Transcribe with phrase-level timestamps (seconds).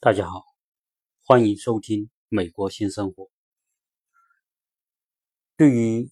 [0.00, 0.44] 大家好，
[1.24, 3.24] 欢迎收听《美国新生活》。
[5.56, 6.08] 对于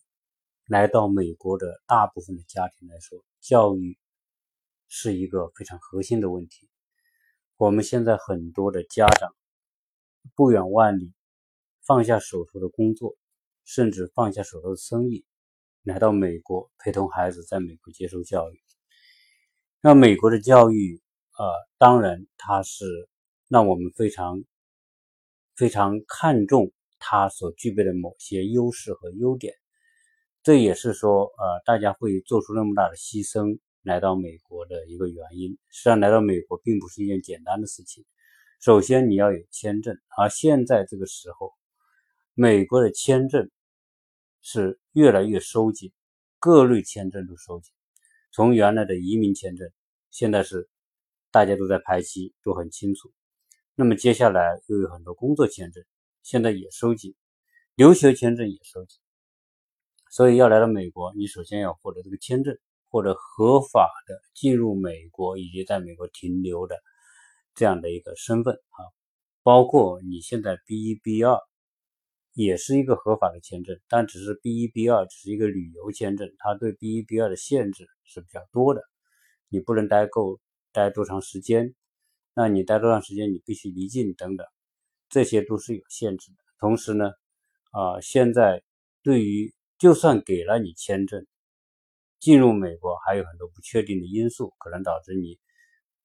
[0.66, 3.96] 来到美国的大部分的家庭来说，教育
[4.88, 6.68] 是一个非常核心的问题。
[7.56, 9.32] 我们现在很多的家长
[10.34, 11.14] 不远万里，
[11.84, 13.16] 放下手头的工作，
[13.64, 15.24] 甚至放下手头的生意，
[15.84, 18.60] 来到美国陪同孩子在美国接受教育。
[19.80, 21.00] 那美国的教育，
[21.38, 22.84] 呃，当然它是。
[23.48, 24.42] 让我们非常
[25.54, 29.54] 非常看重他所具备的某些优势和优点，
[30.42, 35.50] 这也是说，呃，大家会做出那么大的牺牲来到美国的一个原因。
[35.70, 38.04] 实际上，来到美国并不是一件简单的事情。
[38.60, 41.52] 首先，你要有签证，而现在这个时候，
[42.34, 43.50] 美国的签证
[44.40, 45.92] 是越来越收紧，
[46.38, 47.72] 各类签证都收紧。
[48.32, 49.70] 从原来的移民签证，
[50.10, 50.68] 现在是
[51.30, 53.12] 大家都在排期，都很清楚。
[53.78, 55.84] 那么接下来又有很多工作签证，
[56.22, 57.14] 现在也收紧，
[57.74, 58.98] 留学签证也收紧，
[60.10, 62.56] 所以要来到美国，你首先要获得这个签证，
[62.88, 66.78] 或者合法的进入美国以及在美国停留的
[67.54, 68.80] 这样的一个身份啊，
[69.42, 71.38] 包括你现在 B 一 B 二
[72.32, 78.80] 也是一个合法的签证，但只是 B 一 B 二只是一个旅游签证，它对 B 一 B 二的限制是比较多的，
[79.50, 80.40] 你不能待够
[80.72, 81.74] 待多长时间。
[82.38, 83.32] 那你待多长时间？
[83.32, 84.46] 你必须离境等等，
[85.08, 86.36] 这些都是有限制的。
[86.58, 87.12] 同时呢，
[87.70, 88.62] 啊，现在
[89.02, 91.26] 对于就算给了你签证，
[92.20, 95.38] 进入美国还有很多不确定的因素，可能导致你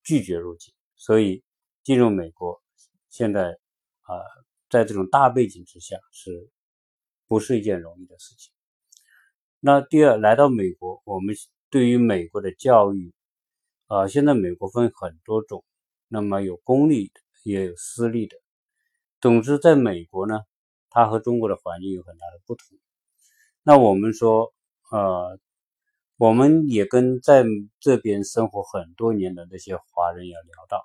[0.03, 0.73] 拒绝入境。
[0.95, 1.43] 所以
[1.83, 2.63] 进入美国
[3.09, 3.49] 现在
[4.03, 4.15] 啊，
[4.69, 6.49] 在这种大背景之下，是
[7.27, 8.53] 不是一件容易的事情？
[9.59, 11.35] 那第二，来到美国，我们
[11.69, 13.13] 对于美国的教育，
[13.87, 15.65] 啊，现在美国分很多种。
[16.13, 18.35] 那么有公立的，也有私立的。
[19.21, 20.41] 总之，在美国呢，
[20.89, 22.77] 它和中国的环境有很大的不同。
[23.63, 24.53] 那我们说，
[24.91, 25.39] 呃，
[26.17, 27.45] 我们也跟在
[27.79, 30.83] 这边生活很多年的那些华人也聊到，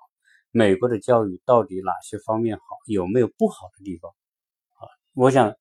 [0.51, 4.09] 美国的教育到底哪些方面好，有没有不好的地方？
[4.75, 5.57] 啊，我想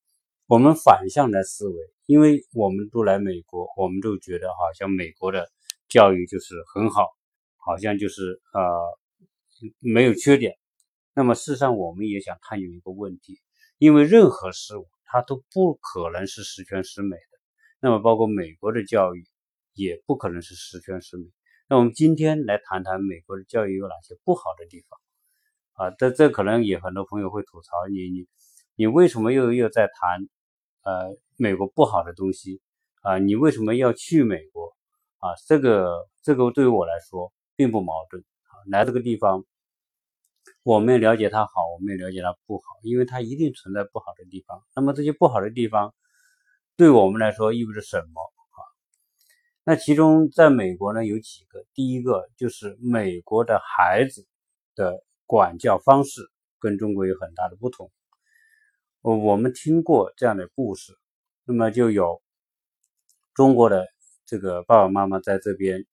[0.46, 1.74] 我们反向来思维，
[2.06, 5.48] 因为我们都来美国，我们都觉得好像美国的
[5.88, 7.08] 教育就是很好，
[7.56, 8.62] 好像就是呃。
[9.80, 10.56] 没有缺点，
[11.14, 13.40] 那么事实上我们也想探究一个问题，
[13.78, 17.38] 因为任何事物它都不可能是十全十美的，
[17.80, 19.26] 那么包括美国的教育
[19.74, 21.24] 也不可能是十全十美。
[21.68, 25.94] 那我们今天来谈谈美国的教育有哪些不好的地方啊？
[25.98, 28.26] 这这可能也很多朋友会吐槽你，你
[28.76, 30.28] 你为什么又又在谈
[30.82, 32.60] 呃美国不好的东西
[33.02, 33.18] 啊？
[33.18, 34.76] 你为什么要去美国
[35.18, 35.34] 啊？
[35.48, 38.24] 这个这个对于我来说并不矛盾。
[38.71, 39.44] 来这个地方，
[40.62, 44.62] 我们也了解它好，我们也了解它不好，因为它一定存在不好的地方。
[44.75, 45.94] 那么这些不好的地方，
[46.77, 48.59] 对我们来说意味着什么啊？
[49.65, 54.27] 那其中在美国呢有几个，第一个就是美国的孩子
[54.75, 57.91] 的管教方式跟中国有很大的不同。
[59.00, 60.97] 我我们听过这样的故事，
[61.44, 62.21] 那么就有
[63.34, 63.87] 中国的
[64.25, 65.87] 这个爸爸妈妈在这边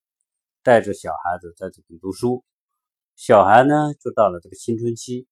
[0.63, 2.43] 带着小孩子在这边读书。
[3.15, 5.27] 小孩呢，就到了这个青春期，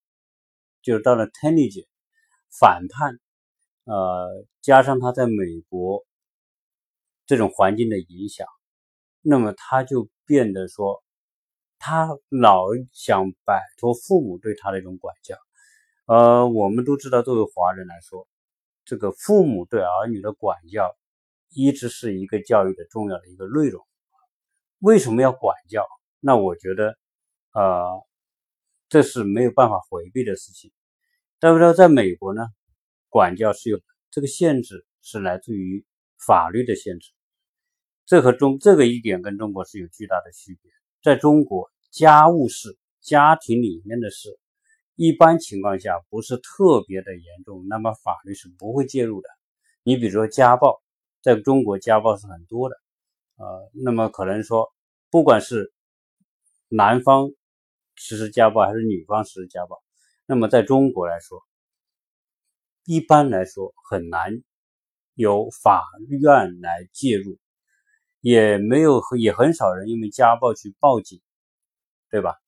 [0.84, 1.88] 就到了 teenage
[2.48, 3.20] 反叛，
[3.86, 6.06] 呃，加上他在美国
[7.26, 8.48] 这种环境的影响，
[9.22, 11.04] 那么他就变得说，
[11.80, 15.36] 他老想摆脱父母对他的一种管教。
[16.06, 18.28] 呃，我们都知道，作为华人来说，
[18.86, 20.96] 这个父母对儿女的管教
[21.50, 23.86] 一直是一个教育的重要的一个内容。
[24.78, 25.84] 为什么要管教？
[26.20, 26.96] 那我觉得。
[27.54, 28.02] 呃，
[28.88, 30.72] 这是没有办法回避的事情。
[31.40, 32.48] 但不知道在美国呢，
[33.10, 33.80] 管教是有
[34.10, 35.86] 这个限制，是来自于
[36.26, 37.12] 法律的限制。
[38.06, 40.72] 这和中这个一点跟中国是有巨大的区别。
[41.02, 44.38] 在中国，家务事、家庭里面的事，
[44.96, 49.28] 一般情况下不是特别的严重，那么法律是不会介入的。
[49.84, 50.82] 你比如说家暴，
[51.22, 52.76] 在中国家暴是很多的，
[53.38, 54.72] 呃，那么可能说，
[55.10, 55.74] 不管是
[56.70, 57.32] 男方。
[58.04, 59.80] 实施家暴还是女方实施家暴？
[60.26, 61.40] 那么在中国来说，
[62.84, 64.42] 一般来说很难
[65.14, 67.38] 由法院来介入，
[68.20, 71.22] 也没有也很少人因为家暴去报警，
[72.10, 72.40] 对吧？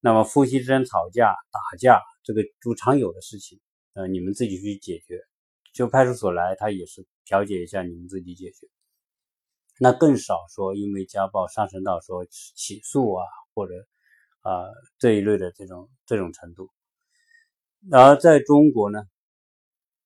[0.00, 3.60] 那么夫妻之间吵架打架，这个都常有的事情，
[3.92, 5.20] 呃，你们自己去解决，
[5.74, 8.66] 就派出所来，他也是调解一下，你们自己解决。
[9.78, 13.74] 那更少说因为家暴上升到说起诉啊，或者。
[14.42, 14.66] 啊，
[14.98, 16.70] 这一类的这种这种程度，
[17.88, 19.04] 然而在中国呢，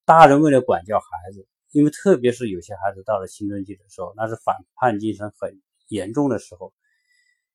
[0.04, 6.72] 大人为了管教孩子，因为特别是有些孩子到了青春期的时候，那是反叛精神很严重的时候，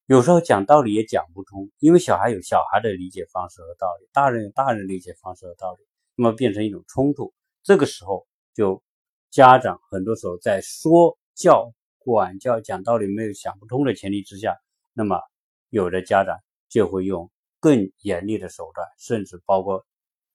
[0.08, 5.86] 有时候讲道理也讲不通，因为小孩有小孩的理解方式和道理，大人有大人理解方式和道理，
[6.16, 7.34] 那么变成一种冲突。
[7.64, 8.82] 这个时候，就
[9.30, 14.58] 家长很多时候在说教、管教、讲道理没有想不通的前提之下，
[14.94, 15.22] 那么
[15.70, 16.40] 有的家长
[16.72, 17.30] 就会用
[17.60, 19.86] 更严厉的手段，甚至包括。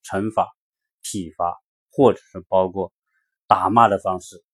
[0.09, 0.49] 惩罚、
[1.03, 1.61] 体罚，
[1.91, 2.93] 或者是包括
[3.49, 4.45] 打骂的方式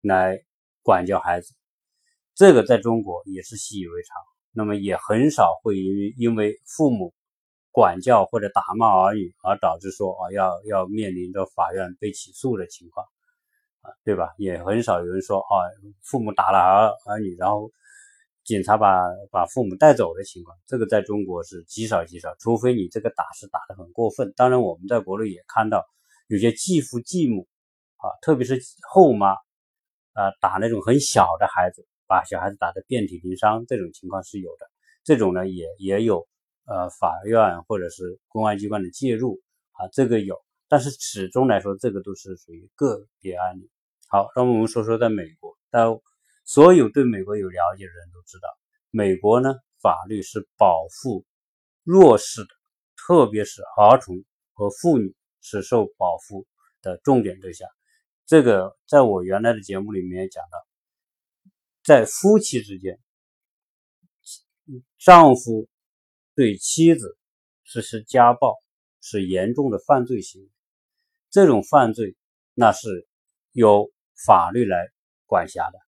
[0.00, 0.40] 来
[0.84, 1.52] 管教孩子，
[2.36, 4.16] 这个在中国也是习以为常。
[4.52, 7.12] 那么也很少会因为因为父母
[7.72, 13.04] 管教或者打骂儿女而导致说啊要要面临着法院被起诉的情况
[13.80, 14.32] 啊，对吧？
[14.38, 15.58] 也很少有人说啊
[16.04, 17.72] 父母打了儿儿女，然后。
[18.48, 24.32] 警察把把父母带走的情况，这个在中国是极少极少，除非你这个打是打得很过分。
[24.34, 25.84] 当然，我们在国内也看到
[26.28, 27.46] 有些继父继母
[27.98, 28.58] 啊，特别是
[28.90, 29.32] 后妈
[30.14, 34.66] 啊，打那种很小的孩子，把小孩子打得遍体鳞伤，这种情况是有的。
[35.04, 36.26] 这种呢，也也有
[36.64, 39.42] 呃法院或者是公安机关的介入
[39.72, 43.68] 啊，这个有，但是始终来说，这个都是属于个别案例。
[44.08, 46.00] 好，那么我们说说在美国，到。
[46.48, 48.48] 所有对美国有了解的人都知道，
[48.88, 51.26] 美国呢法律是保护
[51.82, 52.48] 弱势的，
[52.96, 54.24] 特别是儿童
[54.54, 56.46] 和妇女是受保护
[56.80, 57.68] 的重点对象。
[58.24, 60.66] 这个在我原来的节目里面也讲到，
[61.84, 62.98] 在夫妻之间，
[64.96, 65.68] 丈夫
[66.34, 67.18] 对妻子
[67.62, 68.56] 实施家暴
[69.02, 70.48] 是严重的犯罪行为，
[71.28, 72.16] 这种犯罪
[72.54, 73.06] 那是
[73.52, 73.92] 由
[74.26, 74.88] 法律来
[75.26, 75.87] 管辖的。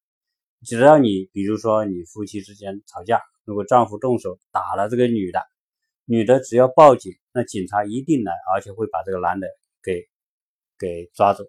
[0.62, 5.40] 只要你，比如说你夫妻之间吵架，如果丈夫动手打了这个女的，
[6.04, 9.48] 女的只要报警，那警察一定来，而且会把这个男的
[9.82, 10.06] 给
[10.78, 11.44] 给抓走，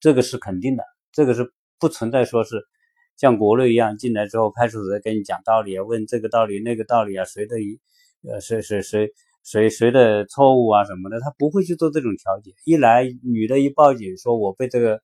[0.00, 2.66] 这个是肯定的，这个是不存在说是
[3.14, 7.78] 像国内一样进来之后，派出所跟你讲道理啊，问这个道理那个道理啊，谁的一
[8.26, 9.12] 呃谁谁谁
[9.44, 12.52] 谁谁的错误啊什么的，他不会去做这种调解。
[12.64, 15.02] 一来女的一报警说我被这个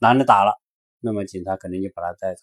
[0.00, 0.60] 男的打了。
[1.00, 2.42] 那么警察肯定就把他带走，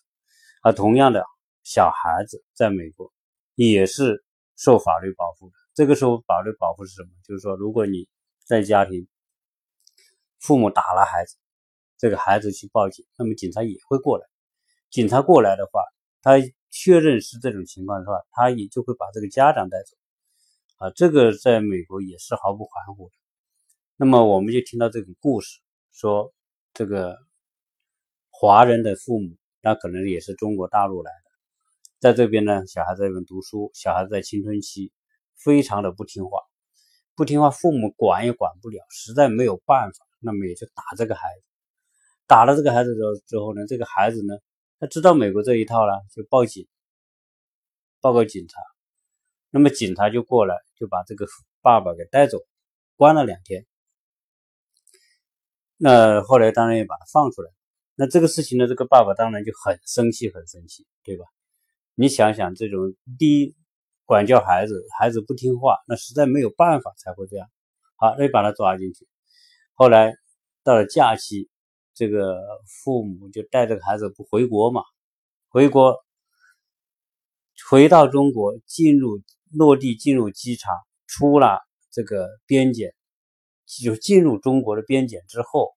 [0.62, 1.24] 而同样的
[1.64, 3.12] 小孩子在美国
[3.56, 4.24] 也是
[4.56, 5.56] 受法律保护的。
[5.74, 7.10] 这个时候法律保护是什么？
[7.24, 8.08] 就是说，如果你
[8.46, 9.08] 在家庭
[10.40, 11.36] 父母打了孩子，
[11.98, 14.26] 这个孩子去报警，那么警察也会过来。
[14.90, 15.82] 警察过来的话，
[16.22, 16.34] 他
[16.70, 19.98] 确认是这种情况的话，他也就会把这个家长带走。
[20.78, 23.16] 啊，这个在美国也是毫不含糊的。
[23.98, 25.60] 那么我们就听到这种故事，
[25.92, 26.34] 说
[26.74, 27.18] 这个。
[28.44, 31.32] 华人的父母，那可能也是中国大陆来的，
[32.02, 34.92] 在这边呢，小孩在这边读书，小孩在青春期，
[35.38, 36.42] 非常的不听话，
[37.16, 41.44] 不听话，父母管也管不了，实在没有办法，那么也就打这个孩子，
[42.28, 44.34] 打了这个孩子之后之后呢，这个孩子呢，
[44.78, 46.68] 他知道美国这一套了，就报警，
[48.02, 48.60] 报告警察，
[49.52, 51.26] 那么警察就过来，就把这个
[51.62, 52.40] 爸爸给带走，
[52.98, 53.66] 关了两天，
[55.78, 57.50] 那后来当然也把他放出来。
[57.96, 61.26] 那这个事情呢，这个爸爸当然就很生气，很生气，对吧？
[61.94, 63.56] 你想想，这种第一
[64.04, 67.48] 管教孩子，孩子不听话，那实在没有办法才会这样。
[67.98, 69.08] 好，那就把他抓进去。
[69.74, 70.16] 后来
[70.64, 71.50] 到了假期，
[71.94, 72.42] 这个
[72.84, 74.82] 父母就带这个孩子不回国嘛？
[75.50, 75.96] 回国，
[77.70, 79.22] 回到中国，进入
[79.52, 80.74] 落地，进入机场，
[81.06, 81.60] 出了
[81.92, 82.96] 这个边检，
[83.84, 85.76] 就进入中国的边检之后。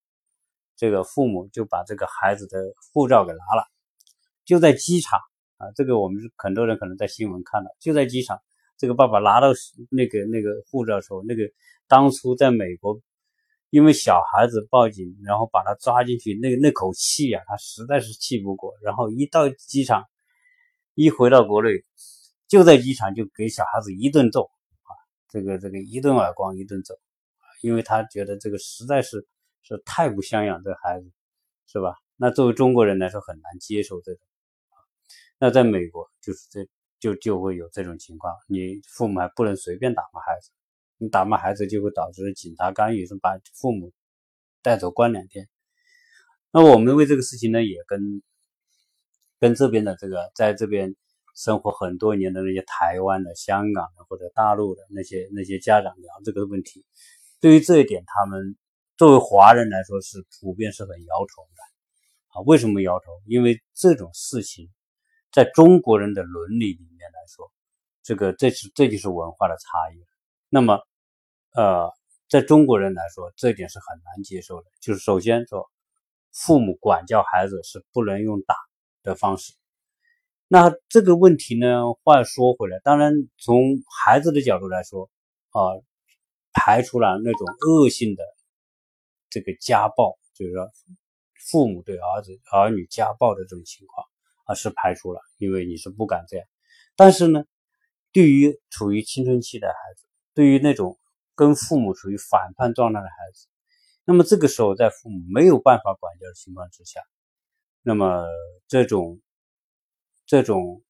[0.77, 2.59] 这个父母就把这个孩子的
[2.93, 3.67] 护照给拿了，
[4.45, 5.19] 就在机场
[5.57, 8.39] 啊，这个我们很多人可能在新闻看到，就在机场，
[8.77, 9.49] 这个爸爸拿到
[9.91, 11.45] 那个那个护照的时候，那个
[11.89, 13.01] 当初在美国，
[13.71, 20.05] 因为小孩子报警，然后把他抓进去，那那口气呀，他实在是气不过，然后一到机场，
[20.95, 21.71] 一回到国内，
[22.49, 24.93] 就在机场就给小孩子一顿揍啊，
[25.31, 26.95] 这个这个一顿耳光一顿揍，
[27.63, 29.27] 因为他觉得这个实在是。
[29.67, 31.11] 是太不像样，这孩子，
[31.67, 31.97] 是吧？
[32.15, 34.25] 那作为中国人来说，很难接受这种。
[35.39, 36.69] 那在美国，就是这
[37.01, 40.53] 就就会有这种情况，你父母还不能随便打骂孩子，
[40.99, 43.93] 你打骂孩子就会导致警察干预，是把父母
[44.63, 45.49] 带走关两天。
[46.53, 48.23] 那我们为这个事情呢，也跟
[49.41, 50.95] 跟这边的这个在这边
[51.35, 56.87] 生活很多年的那些台湾的、香港的或者大陆的那些那些家长聊这个问题，
[57.41, 58.57] 对于这一点，他们。
[58.97, 61.63] 作为华人来说，是普遍是很摇头的
[62.29, 62.41] 啊。
[62.47, 63.05] 为什么摇头？
[63.27, 64.71] 因为这种事情，
[65.31, 67.53] 在中国人的伦理里面来说，
[68.03, 70.03] 这个这是这就是文化的差异。
[70.49, 70.81] 那么，
[71.53, 71.93] 呃，
[72.29, 74.71] 在中国人来说，这点是很难接受的。
[74.81, 75.71] 就是首先说，
[76.33, 78.55] 父母管教孩子是不能用打
[79.03, 79.53] 的方式。
[80.49, 83.61] 那这个问题呢，话说回来，当然从
[84.05, 85.11] 孩子的角度来说，
[85.51, 85.61] 啊，
[86.55, 88.25] 排除了那种恶性的
[89.37, 90.71] 这个家暴，就是说
[91.51, 94.07] 父母对儿子儿女家暴的这种情况
[94.47, 96.47] 啊，是排除了，因为你是不敢这样。
[96.97, 97.45] 但是呢，
[98.13, 100.99] 对于处于青春期的孩子，对于那种
[101.35, 103.47] 跟父母处于反叛状态的孩子，
[104.05, 107.03] 那么这个时候在父母没有办法管教的情况之下，
[107.83, 108.27] 那么
[108.67, 109.21] 这种。
[110.29, 110.83] 这种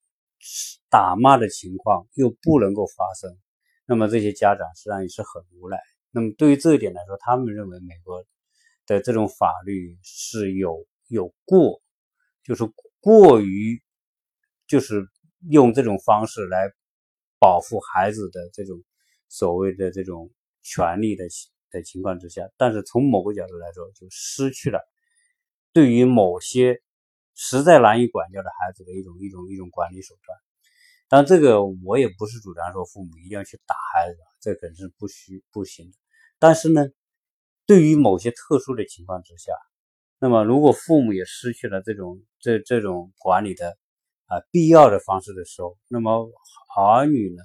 [0.88, 3.38] 打骂的情况又不能够发生，
[3.85, 5.76] 那么这些家长实际上也是很无奈。
[6.11, 8.25] 那么对于这一点来说，他们认为美国
[8.87, 11.83] 的这种法律是有有过，
[12.43, 12.64] 就是
[13.00, 13.83] 过于，
[14.66, 15.07] 就是
[15.50, 16.71] 用这种方式来
[17.38, 18.83] 保护孩子的这种
[19.28, 20.31] 所谓的这种
[20.62, 21.25] 权利的
[21.71, 24.81] 的情况之下，但是从某个角度来说，就失去了
[25.73, 26.81] 对于某些。
[27.38, 30.38] 实在难以管教的孩子的一种一种一种管理手段，
[31.07, 35.99] 但这个我也不是主张说父母一定要去打孩子，这肯定是不需不行的。
[36.38, 36.87] 但是呢，
[37.66, 39.52] 对于某些特殊的情况之下，
[40.18, 43.76] 那么如果父母也失去了这种这这种管理的
[44.26, 46.30] 啊必要的方式的时候，那么
[46.76, 47.42] 儿女呢，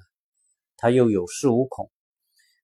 [0.77, 1.89] 他又有恃无恐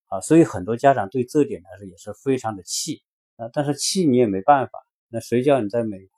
[0.07, 3.01] 啊，所以很多家长对这点来说也是非常的气
[3.37, 3.49] 啊。
[3.51, 6.09] 但是气你也没办法，那谁叫你在美国？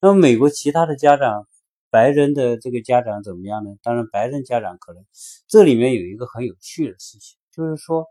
[0.00, 1.48] 那么美国其他的家长，
[1.90, 3.70] 白人的这个家长怎么样呢？
[3.82, 5.04] 当然，白人家长可能
[5.48, 8.06] 这里面有一个很有趣的事情，就是说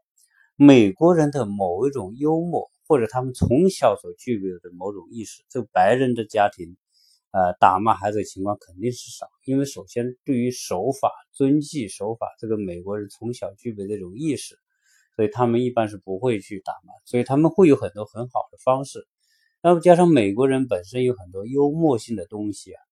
[0.55, 6.77] 美国人的某一种幽默，或者他们从小所具备的某种意识，这个白人的家庭，
[7.31, 14.55] 呃，打骂孩子的情况肯定是少，因为首先对于守法、遵纪守法，这个美国人从小具备这种意识，
[15.15, 19.07] 所以他们一般是不会去打骂，所以他们会有很多很好的方式。
[19.63, 22.83] 那么加上美国人本身有很多幽默性的东西啊，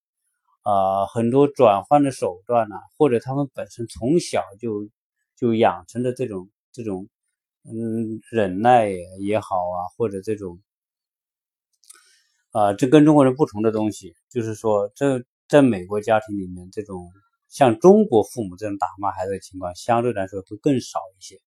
[0.62, 4.88] 啊，很多转换的手段呐，或者他们本身从小就
[5.36, 7.08] 就养成的这种这种
[7.64, 8.88] 嗯忍耐
[9.20, 10.60] 也好啊，或者这种
[12.50, 17.08] 啊，这跟中国人不同的东西，就是说，这在美国家庭里面，这种
[17.48, 21.40] 像中国父母这种打骂孩子的情况，相对来说会更少一些。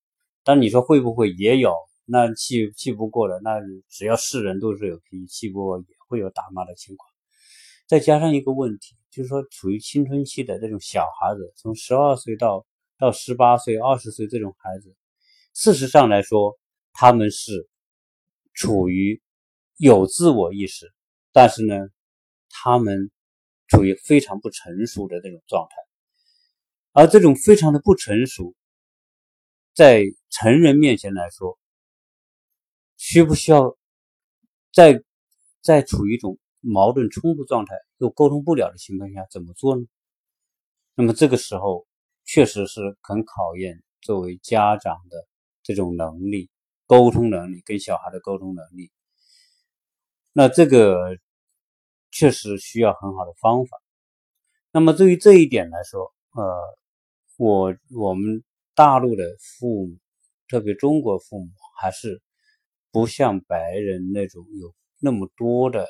[0.43, 1.74] 但你说会不会也有？
[2.07, 7.10] 那气气不过了，那只要是人都是有脾气，气不过也会有打骂的情况。
[7.88, 12.65] 再加上一个问题，就是说处于青春期的这种小孩子，从十二岁到
[13.00, 14.95] 到十八岁、二十岁这种孩子，
[15.55, 16.59] 事实上来说，
[16.93, 17.67] 他们是
[18.53, 19.21] 处于
[19.77, 20.93] 有自我意识，
[21.31, 21.75] 但是呢，
[22.50, 23.09] 他们
[23.67, 25.75] 处于非常不成熟的这种状态，
[26.91, 28.53] 而这种非常的不成熟，
[29.74, 31.57] 在成人面前来说。
[32.97, 33.77] 需不需要
[34.74, 35.03] 在
[35.62, 39.85] 在处于一种矛盾冲突状态又沟通不了的情况下怎么做呢？
[40.95, 41.85] 那么这个时候
[42.24, 45.27] 确实是很考验作为家长的
[45.65, 46.50] 这种能力、
[46.86, 48.89] 沟通能力跟小孩的沟通能力。
[50.31, 51.17] 那这个
[52.12, 53.77] 确实需要很好的方法。
[54.72, 56.77] 那么对于这一点来说，呃，
[57.36, 58.43] 我我们
[58.74, 59.98] 大陆的父母，
[60.48, 61.50] 特别中国父母
[61.81, 62.22] 还是。
[62.91, 65.86] 不像白人那种有那么多的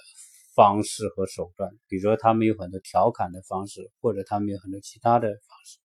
[0.55, 5.77] 方式和手段，比如说他们有很多调侃的方式，或者他们有很多其他的方式。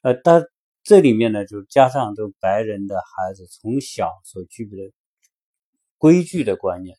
[0.00, 0.42] 呃，但
[0.82, 4.92] 这里面呢，就加上这白人的孩子从小所具备的
[5.98, 6.96] 规矩的观念，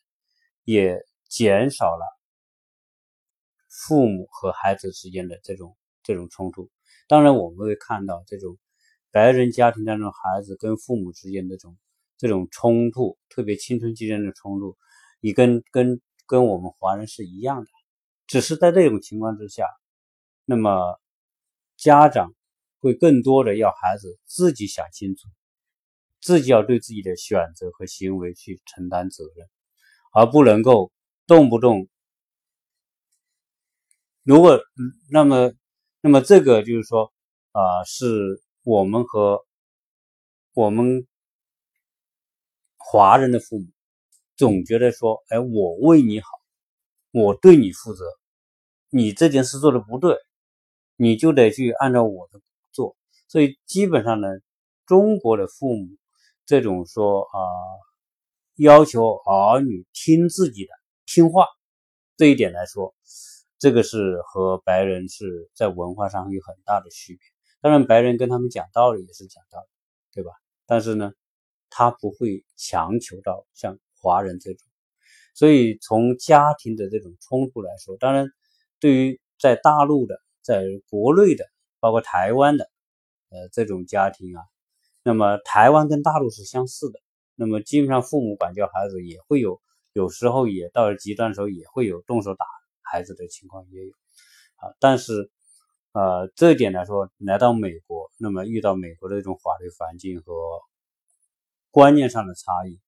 [0.64, 2.04] 也减少了
[3.68, 6.70] 父母和孩子之间的这种这种冲突。
[7.08, 8.58] 当然，我们会看到这种
[9.10, 11.76] 白人家庭当中孩子跟父母之间的这种。
[12.16, 14.78] 这种冲突，特别青春期间的冲突，
[15.20, 17.68] 也跟跟跟我们华人是一样的，
[18.28, 19.66] 只是在这种情况之下，
[20.44, 20.98] 那么
[21.76, 22.32] 家长
[22.84, 25.26] 会更多的要孩子自己想清楚，
[26.20, 29.48] 自己要对自己的选择和行为去承担责任，
[30.12, 30.92] 而不能够
[31.26, 31.88] 动不动。
[34.22, 34.60] 如果
[35.10, 35.54] 那么
[36.02, 37.12] 那么这个就是说
[37.52, 39.44] 啊，是我们和
[40.52, 41.06] 我们。
[42.86, 43.66] 华人的父母
[44.36, 46.26] 总觉得说：“哎，我为你好，
[47.12, 48.04] 我对你负责，
[48.90, 50.18] 你这件事做的不对，
[50.96, 52.40] 你就得去按照我的。”
[53.34, 54.28] 所以基本上呢，
[54.86, 55.88] 中国的父母
[56.46, 57.38] 这种说啊，
[58.54, 60.70] 要求儿女听自己的、
[61.04, 61.48] 听话
[62.16, 62.94] 这一点来说，
[63.58, 67.22] 这个是和白人是在文化上有很大的区别。
[67.60, 69.66] 当然，白人跟他们讲道理也是讲道理，
[70.12, 70.30] 对吧？
[70.64, 71.10] 但是呢。
[71.76, 74.64] 他不会强求到像华人这种。
[75.34, 78.28] 所以从家庭的这种冲突来说，当然
[78.78, 81.44] 对于在大陆的、在国内的，
[81.80, 82.70] 包括台湾的，
[83.34, 84.44] 呃，这种家庭啊，
[85.02, 87.00] 那么台湾跟大陆是相似的。
[87.34, 89.60] 那么基本上父母管教孩子也会有，
[89.92, 92.46] 有时候也到了极端的时候也会有动手打
[92.80, 93.92] 孩子的情况也有
[94.54, 94.70] 啊。
[94.78, 95.32] 但是，
[95.90, 100.32] 呃，这一点来说，来到美国，那么遇到美国的这种法律环境和
[101.72, 102.78] 观念上的差异。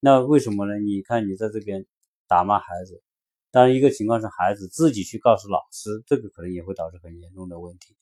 [0.00, 0.78] 那为什么呢？
[0.78, 1.84] 你看，你在这边
[2.26, 3.02] 打骂孩子，
[3.50, 7.94] 当然一个情况是孩子自己去告诉老师，这个可能也会导致很严重的问题。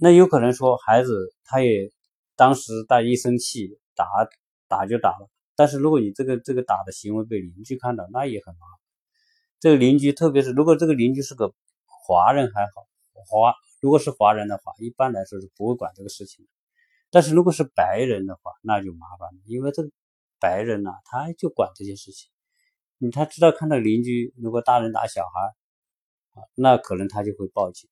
[0.00, 1.90] 那有可能说孩子他也
[2.36, 4.06] 当时大一生气打
[4.68, 8.80] 打就打了，但是如果你这个这个打的行为被邻居看到，那也很麻烦。
[9.60, 11.54] 这个邻居，特别是如果这个邻居是个
[11.86, 12.86] 华人还好，
[13.26, 16.50] 华如果是华人的话，一般来说是不会管这个事情的。
[17.10, 19.90] 但是如果是白人的话，那就麻烦了，因为这个。
[20.42, 22.28] 白人呐，他就管这些事情。
[22.98, 25.40] 你他知道看到邻居如果大人打小孩
[26.32, 27.88] 啊，那可能他就会报警，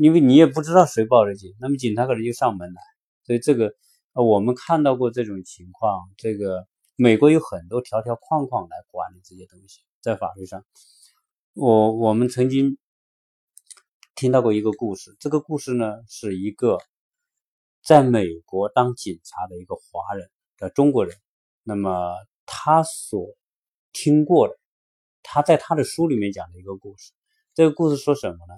[0.00, 2.80] 因为你也不知道谁报的警，那么警察可能就上门来。
[3.22, 3.74] 所以这个
[4.14, 6.08] 呃我们看到过这种情况。
[6.16, 6.66] 这个
[6.96, 10.64] 美国有很多条条框框来管理这些东西，在法律上，
[11.52, 12.78] 我我们曾经
[14.14, 15.14] 听到过一个故事。
[15.20, 16.78] 这个故事呢，是一个
[17.84, 21.14] 在美国当警察的一个华人的中国人。
[21.62, 22.14] 那么
[22.46, 23.26] 他所
[23.92, 24.58] 听过的，
[25.22, 27.12] 他在他的书里面讲的一个故事，
[27.52, 28.54] 这个故事说什么呢？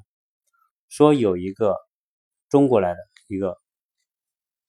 [0.92, 1.74] 说有一个
[2.50, 3.58] 中国来的一个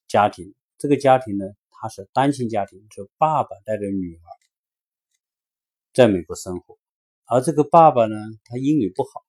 [0.08, 4.24] 家庭，这个家庭呢，他是单亲家庭，是爸爸带着女儿
[5.94, 6.80] 在美国生活，
[7.26, 8.16] 而这个爸爸呢，
[8.46, 9.26] 他英语不好，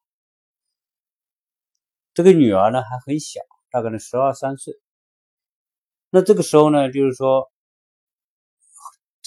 [2.14, 4.80] 这个女儿呢还很小，大概呢十二三岁。
[6.10, 7.50] 那这个时候呢，就是说。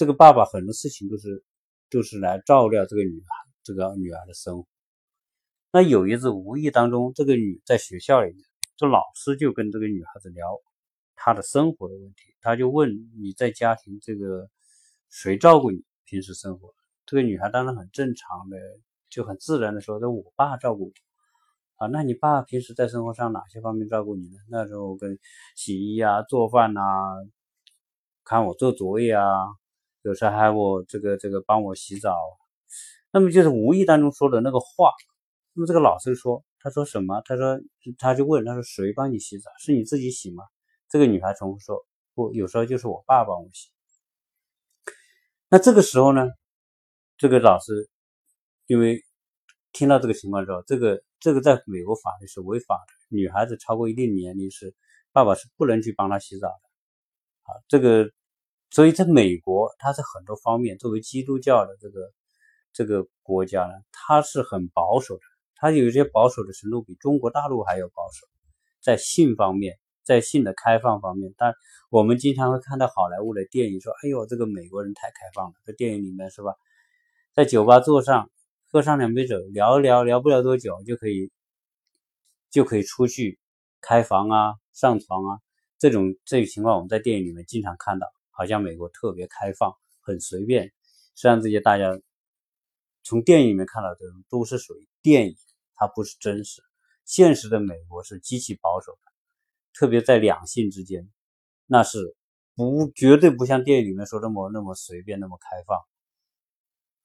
[0.00, 1.44] 这个爸爸很多事情都是
[1.90, 4.68] 都是来照料这个女孩这个女儿的生活。
[5.70, 8.42] 那有一次无意当中，这个女在学校里面，
[8.76, 10.46] 这老师就跟这个女孩子聊
[11.14, 12.34] 她的生活的问题。
[12.40, 14.48] 他就问你在家庭这个
[15.10, 16.72] 谁照顾你平时生活？
[17.04, 18.56] 这个女孩当然很正常的，
[19.10, 20.92] 就很自然的说：“那我爸照顾我。”
[21.76, 24.36] 啊，那你爸平时在生活上哪些方面照顾你呢？
[24.48, 25.18] 那时候跟
[25.54, 26.80] 洗衣啊、做饭呐、
[28.24, 29.24] 看我做作业啊。
[30.02, 32.14] 有时候还我这个这个帮我洗澡，
[33.12, 34.90] 那么就是无意当中说的那个话。
[35.58, 37.20] 那么这个老师说，他说什么？
[37.24, 37.58] 他说
[37.98, 39.50] 他就问他说谁帮你洗澡？
[39.58, 40.44] 是你自己洗吗？
[40.88, 43.68] 这个女孩重复说不，有时候就是我爸帮我洗。
[45.48, 46.28] 那这个时候呢，
[47.16, 47.90] 这个老师
[48.68, 49.02] 因为
[49.72, 54.76] 听到这个情况之后，这个这个在美国法律是违法的，女孩子超过一定年龄是
[55.10, 57.52] 爸爸是不能去帮她洗澡的。
[57.52, 58.08] 啊，这个。
[58.70, 62.12] 所以在美国，它在很多方面，作为基督教的这个
[62.74, 65.22] 这个国家呢，它是很保守的。
[65.58, 68.26] 它有一些保守的程度比中国大陆还要保守，
[68.80, 71.34] 在性方面，在性的开放方面。
[71.36, 71.54] 但
[71.90, 76.54] 我们经常会看到好莱坞的电影说：“哎呦，这个美国人太开放了。”在电影里面是吧？
[77.34, 78.30] 在酒吧坐上，
[78.70, 81.30] 喝上两杯酒，聊一聊，聊不了多久就可以
[82.50, 83.38] 就可以出去
[83.80, 85.38] 开房啊，上床啊。
[85.78, 88.06] 这种这种情况，我们在电影里面经常看到。
[88.30, 90.66] 好像美国特别开放，很随便。
[90.66, 90.72] 实
[91.16, 91.98] 际上，这些大家
[93.02, 93.98] 从电影里面看到的
[94.30, 95.34] 都是属于电影，
[95.78, 96.60] 它不是真实。
[97.06, 99.12] 现实的美国是极其保守的，
[99.72, 101.08] 特别在两性之间，
[101.64, 102.14] 那是
[102.54, 105.78] 不绝对不像电影里面说那么那么随便，那么开放。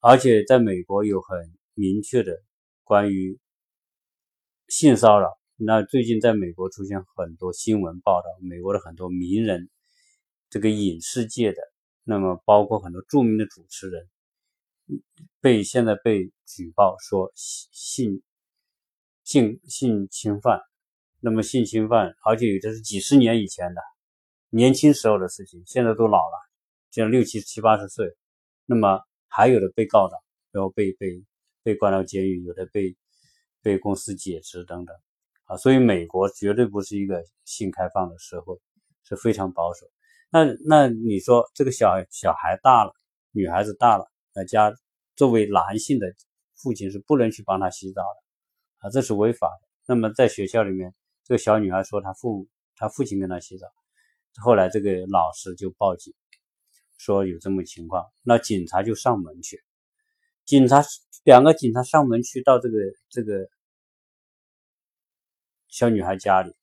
[0.00, 2.42] 而且在美国有很明确的
[2.82, 3.38] 关于
[4.68, 5.30] 性骚扰。
[5.56, 9.70] 那最近在美国出现很多新闻报道，美国的很多名人。
[10.50, 11.58] 这个影视界的，
[12.04, 14.08] 那么包括很多著名的主持人，
[15.40, 18.22] 被现在被举报说性
[19.24, 20.60] 性性侵犯，
[21.20, 23.80] 那么性侵犯，而且有的是几十年以前的
[24.50, 26.38] 年轻时候的事情，现在都老了，
[26.90, 28.06] 现在六七七八十岁，
[28.66, 30.16] 那么还有的被告的，
[30.52, 31.24] 然后被被
[31.62, 32.94] 被关到监狱，有的被
[33.62, 34.94] 被公司解职等等。
[35.46, 38.56] 啊，所以美国绝对不是一个性开放的社会，
[39.02, 39.86] 是非常保守。
[40.30, 42.92] 那那你说这个小小孩大了，
[43.30, 44.74] 女孩子大了，那家
[45.16, 46.14] 作为男性的
[46.54, 48.23] 父亲是不能去帮他洗澡的
[48.84, 49.68] 啊，这是违法的。
[49.86, 50.94] 那么在学校里面，
[51.24, 53.66] 这个小女孩说她父她父亲跟她洗澡，
[54.42, 56.12] 后来这个老师就报警，
[56.98, 59.58] 说有这么情况，那警察就上门去，
[60.44, 60.82] 警察
[61.24, 63.48] 两个警察上门去到这个这个
[65.68, 66.54] 小女孩家里，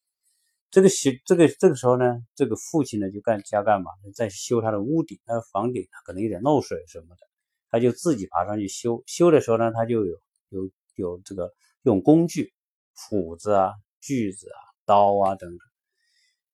[0.69, 3.89] 这个学这个这个时候呢，这个父亲呢就干家干嘛？
[4.13, 7.27] 在修他的屋顶，他的房顶可能有点漏水什么的，
[7.71, 9.01] 他就自己爬上去修。
[9.07, 11.51] 修的时候呢，他就有有有这个
[11.83, 12.53] 用工具，
[12.95, 15.59] 斧子啊、锯子啊、刀啊等等。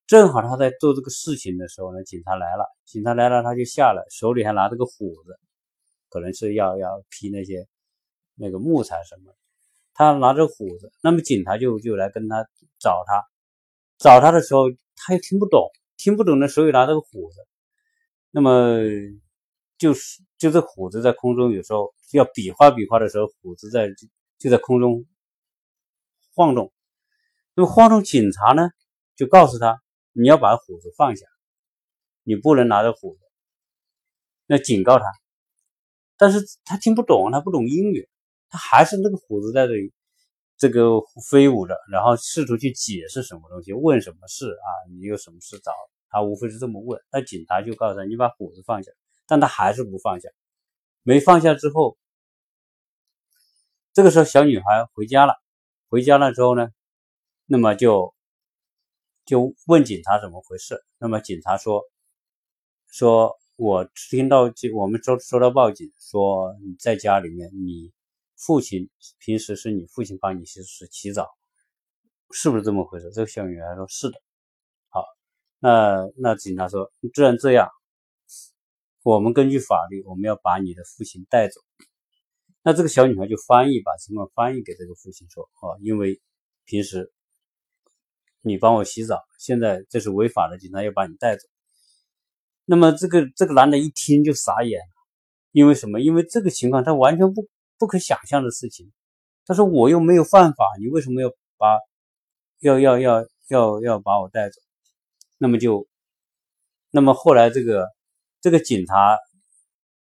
[0.08, 5.38] 正好他在做这个事情的时候呢，警察来了，警察来了他就下来，手里还拿着个斧子，
[6.10, 7.68] 可能是要要劈那些
[8.36, 9.36] 那个木材什么。
[9.94, 12.48] 他拿着斧子，那么警察就就来跟他
[12.80, 13.22] 找他，
[13.98, 17.46] 找他的时候他又听不懂，听不懂的手里拿着个斧子，
[18.32, 18.80] 那么
[19.78, 23.90] 就是就这斧子在空中有时候要比划比划的时候，斧子在
[24.38, 25.04] 就在空中
[26.38, 26.71] 晃动，
[27.56, 28.69] 那么晃动，警察呢
[29.15, 29.82] 就告诉他，
[30.13, 31.26] 你要把斧子放下，
[32.21, 33.19] 你不能拿着斧子，
[34.45, 35.06] 要警告他，
[36.15, 38.08] 但是他听不懂，他不懂英语。
[38.50, 39.91] 他还是那个虎子在这里，
[40.58, 44.69] 这个飞舞着，然后试图去解释什么东西，问什么事啊？
[44.93, 45.73] 你有什么事找
[46.10, 46.21] 他？
[46.21, 47.02] 无非是这么问。
[47.12, 48.91] 那警察就告诉他：“你把虎子放下。”
[49.28, 50.30] 但他还是不放下。
[51.02, 51.97] 没放下之后，
[53.93, 55.34] 这个时候小女孩回家了。
[55.89, 56.69] 回家了之后呢，
[57.45, 58.13] 那么就
[59.26, 60.84] 就问警察怎么回事。
[60.97, 61.84] 那么警察说
[62.91, 67.91] ：“说我听到我们收收到报警，说你在家里面你。”
[68.39, 71.28] 父亲平时是你父亲帮你洗是洗澡，
[72.30, 73.10] 是不是这么回事？
[73.10, 74.21] 这个小女孩说：“是的。”
[74.93, 75.04] 好，
[75.58, 77.67] 那那警察说：“既然这样，
[79.02, 81.60] 我们根据法律，我们要把你的父亲带走。”
[82.67, 86.19] 那这个小女孩就翻译，把情况翻译给这个父亲说：“哦，因为
[86.65, 87.13] 平时
[88.41, 91.47] 你帮我洗澡，现在这是违法的，警察要把你带走。”
[92.65, 94.93] 那么这个这个男的一听就傻眼了，
[95.53, 96.01] 因为什么？
[96.01, 97.47] 因为这个情况他完全不。
[97.80, 98.91] 不可想象的事情，
[99.45, 101.77] 他说我又没有犯法，你为什么要把
[102.58, 104.60] 要要要要要把我带走？
[105.38, 105.88] 那么就，
[106.89, 107.86] 那么后来这个
[108.41, 109.19] 这个警察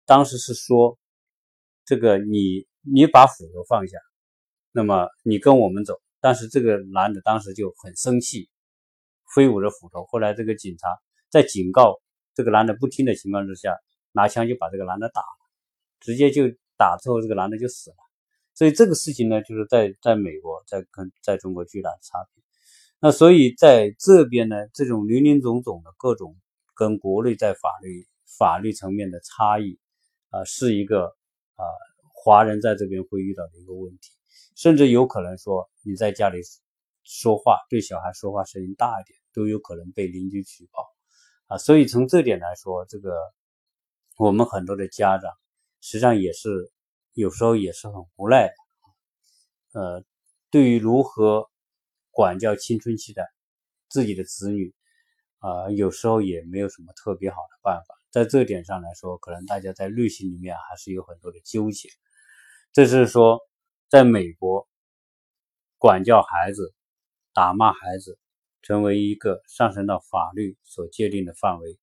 [0.07, 0.97] 当时是说，
[1.85, 3.97] 这个你你把斧头放下，
[4.71, 6.01] 那么你跟我们走。
[6.19, 8.49] 但是这个男的当时就很生气，
[9.35, 10.05] 挥舞着斧头。
[10.05, 10.87] 后来这个警察
[11.29, 12.01] 在警告
[12.35, 13.75] 这个男的不听的情况之下，
[14.11, 15.49] 拿枪就把这个男的打了，
[15.99, 16.43] 直接就。
[16.77, 17.95] 打之后，这个男的就死了。
[18.55, 22.43] 所以这个事情呢，就是在在美国，在跟在中国巨大的差别。
[22.99, 26.35] 那所以在这边呢，这种林林总总的各种
[26.73, 28.07] 跟国内在法律
[28.39, 29.77] 法律层面的差异
[30.31, 31.15] 啊，是一个
[31.62, 31.65] 啊
[32.13, 34.12] 华人在这边会遇到的一个问题。
[34.56, 36.39] 甚至有可能说你在家里
[37.04, 40.88] 说话，对小孩说话声音大一点，都有可能被邻居举报
[41.47, 41.58] 啊。
[41.58, 43.15] 所以从这点来说，这个
[44.17, 45.32] 我们很多的家长。
[45.84, 46.71] 实际上也是
[47.13, 48.47] 有时候也是很无奈
[49.74, 50.04] 的，呃，
[50.52, 51.50] 对于如何
[52.12, 53.26] 管教青春期的
[53.89, 54.76] 自己的子女
[55.39, 57.95] 啊，有时候也没有什么特别好的办法。
[58.12, 61.89] 在这点上来说，可能大家在内心里面还是有很多的纠结。
[62.74, 63.39] 这是说，
[63.89, 64.67] 在美国
[65.78, 66.76] 管教孩子、
[67.34, 68.19] 打骂孩子，
[68.62, 71.80] 成为一个上升到法律所界定的范围。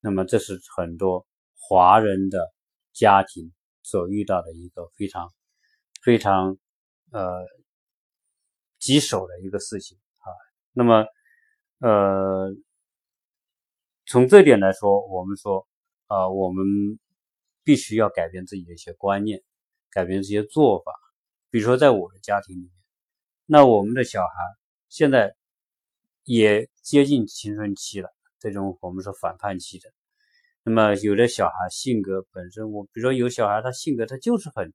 [0.00, 2.52] 那么，这是很多华人的。
[2.98, 5.30] 家庭所遇到的一个非常
[6.02, 6.56] 非常
[7.12, 7.44] 呃
[8.78, 10.32] 棘手的一个事情啊，
[10.72, 11.04] 那么
[11.80, 12.54] 呃
[14.06, 15.66] 从这点来说，我们说
[16.06, 16.64] 啊，我们
[17.64, 19.42] 必须要改变自己的一些观念，
[19.90, 20.92] 改变这些做法。
[21.50, 22.70] 比如说，在我的家庭里面，
[23.46, 24.28] 那我们的小孩
[24.88, 25.34] 现在
[26.22, 29.92] 也接近青春期了，这种我们说反叛期的。
[30.62, 34.72] 那么有的小孩性格本身，我比如说有小孩，他性格他就是很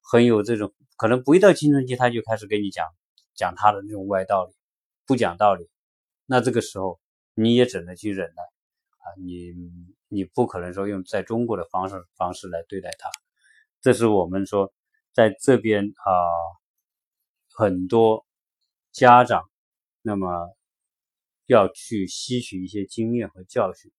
[0.00, 2.86] 很有这种，可能不一到青春期他就开始跟你讲
[3.34, 4.54] 讲他的那种歪道理，
[5.06, 5.68] 不讲道理，
[6.24, 7.00] 那这个时候
[7.34, 8.42] 你也只能去忍耐，
[9.18, 9.52] 你
[10.08, 13.10] 你不可能说用在中国的方式方式来对待他，
[13.80, 14.72] 这是我们说
[15.12, 16.12] 在这边啊
[17.54, 18.26] 很多
[18.90, 19.50] 家长
[20.02, 20.54] 那么
[21.46, 23.92] 要去吸取一些经验和教训。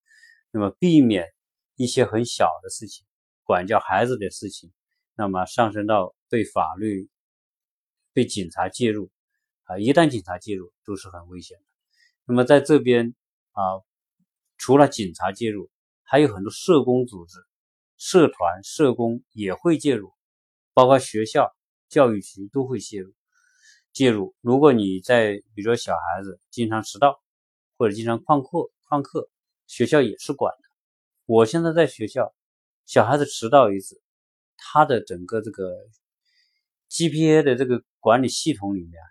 [0.52, 1.28] 那么避免
[1.76, 3.06] 一些很小的事情，
[3.43, 4.71] 管教孩子的事情，
[5.15, 7.10] 那么上升到被法律、
[8.13, 9.10] 被警察介入
[9.63, 11.63] 啊，一旦警察介入都是很危险的。
[12.26, 13.15] 那么在这边
[13.54, 13.82] 啊，
[14.65, 15.69] 除了警察介入，
[16.04, 17.38] 还有很多社工组织、
[17.97, 20.13] 社团、社工也会介入，
[20.73, 21.54] 包括学校、
[21.89, 23.13] 教育局都会介入。
[23.91, 27.21] 介入，如果你在，比如说小孩子经常迟到
[27.76, 29.30] 或者经常旷课、旷课。
[29.67, 30.69] 学校也是管的。
[31.26, 32.34] 我现在在学校，
[32.86, 34.02] 小孩子迟到一次，
[34.56, 35.76] 他的整个这个
[36.89, 39.02] GPA 的这个管理系统里面，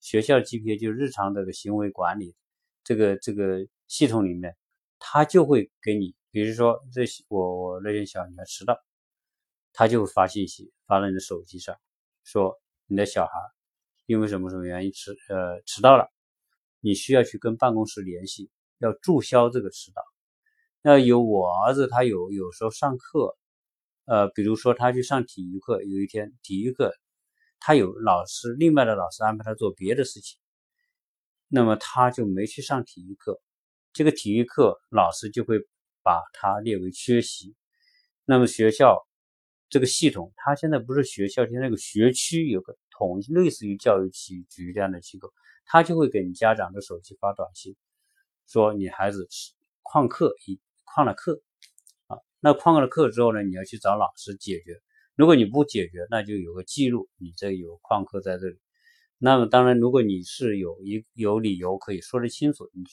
[0.00, 2.34] 学校 GPA 就日常这个行为管理
[2.82, 4.56] 这个这个系统里面，
[4.98, 8.78] 他就会给你，比如说这我我那天小女孩迟到，
[9.72, 11.76] 他就会发信息发到你的手机上，
[12.24, 13.32] 说你的小孩
[14.06, 16.10] 因为什么什么原因迟呃迟到了，
[16.80, 20.02] 你需要去跟办公室联系，要注销这个迟到。
[20.80, 23.36] 那有我儿子，他有有时候上课，
[24.04, 26.94] 呃，比如说他去上体育课，有一天体育课
[27.60, 30.38] 他有老师，另外的老师安排他做别的事情，
[31.48, 33.40] 那么他就没去上体育课，
[33.92, 35.58] 这个体育课老师就会
[36.02, 37.54] 把它列为缺席。
[38.24, 39.06] 那么学校
[39.68, 45.32] 这个系统，它现在不是学校，现在那个学区有个统类似于教育局局这样的机构，
[45.66, 47.76] 他就会给你家长的手机发短信，
[48.46, 49.28] 说你孩子
[49.82, 50.60] 旷课一。
[50.90, 51.42] 旷了课
[52.06, 54.80] 啊，那旷了课之后呢，你要去找老师解决。
[55.14, 58.58] 如果你不解决，那就有个记录，你这有旷课在这里。
[59.18, 62.84] 那么当然，如果你是有一有理由可以说得清楚，你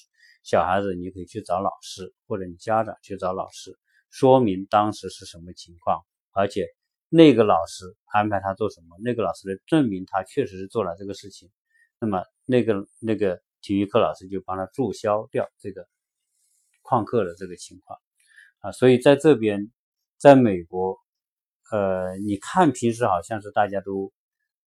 [0.45, 3.77] 小孩子你可以去找老师，或者你家长去找老师，
[4.09, 6.65] 说明当时是什么情况，而且
[7.09, 11.51] 那个老师安排他做什么，那个老师的证明他确实是做了这个事情，
[11.99, 15.85] 那么那个那个体育课老师就帮他注销掉这个。
[16.87, 17.99] 旷课的这个情况
[18.59, 19.71] 啊，所以在这边，
[20.19, 20.99] 在美国，
[21.71, 24.13] 呃，你看平时好像是大家都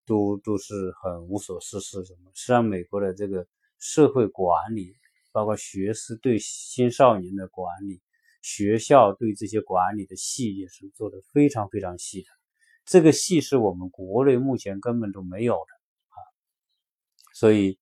[0.05, 3.47] 都都是很无所事事什么，实际上美国的这个
[3.79, 4.97] 社会管理，
[5.33, 8.01] 包括学师对青少年的管理，
[8.43, 12.29] 学校对这些管理的细节是做的非常非常细的，
[12.85, 15.73] 这个细是我们国内目前根本都没有的
[16.09, 16.19] 啊，
[17.35, 17.79] 所以。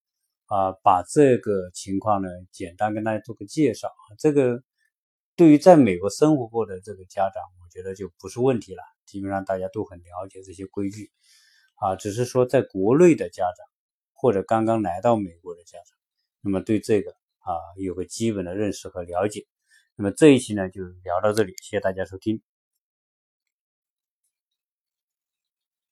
[0.49, 4.15] 啊，把这个情况呢，简单跟大家做个介绍啊。
[4.17, 4.63] 这个
[5.35, 8.81] 对于在美国生活过的这个家长，我觉得就不是问题了。
[9.07, 11.11] 基本上大家都很了解这些规矩
[11.75, 13.67] 啊，只是说在国内的家长
[14.13, 15.99] 或者刚刚来到美国的家长，
[16.43, 19.47] 那么对这个啊有个基本的认识和了解。
[19.97, 22.56] 那么这一期呢就聊到这里，谢谢大家收听。